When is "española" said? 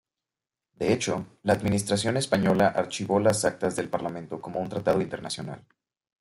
2.17-2.69